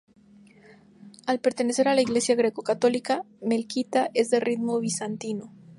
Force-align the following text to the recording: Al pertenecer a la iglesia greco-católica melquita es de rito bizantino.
Al 1.27 1.39
pertenecer 1.41 1.87
a 1.87 1.93
la 1.93 2.01
iglesia 2.01 2.33
greco-católica 2.33 3.23
melquita 3.39 4.09
es 4.15 4.31
de 4.31 4.39
rito 4.39 4.79
bizantino. 4.79 5.53